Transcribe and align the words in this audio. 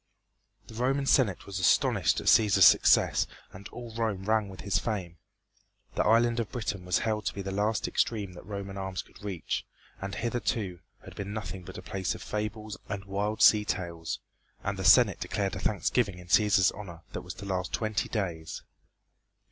The 0.65 0.73
Roman 0.73 1.05
Senate 1.05 1.45
was 1.45 1.59
astonished 1.59 2.19
at 2.19 2.25
Cæsar's 2.25 2.65
success 2.65 3.27
and 3.51 3.67
all 3.67 3.93
Rome 3.93 4.23
rang 4.25 4.49
with 4.49 4.61
his 4.61 4.79
fame. 4.79 5.19
The 5.93 6.03
island 6.03 6.39
of 6.39 6.51
Britain 6.51 6.85
was 6.85 6.97
held 6.97 7.27
to 7.27 7.33
be 7.35 7.43
the 7.43 7.51
last 7.51 7.87
extreme 7.87 8.33
that 8.33 8.43
Roman 8.43 8.79
arms 8.79 9.03
could 9.03 9.23
reach, 9.23 9.63
and 10.01 10.15
hitherto 10.15 10.79
had 11.05 11.15
been 11.15 11.33
nothing 11.33 11.61
but 11.63 11.77
a 11.77 11.83
place 11.83 12.15
of 12.15 12.23
fables 12.23 12.77
and 12.89 13.05
wild 13.05 13.43
sea 13.43 13.63
tales, 13.63 14.17
and 14.63 14.79
the 14.79 14.83
Senate 14.83 15.19
declared 15.19 15.55
a 15.55 15.59
thanksgiving 15.59 16.17
in 16.17 16.25
Cæsar's 16.29 16.71
honor 16.71 17.01
that 17.13 17.21
was 17.21 17.35
to 17.35 17.45
last 17.45 17.71
twenty 17.71 18.09
days. 18.09 18.63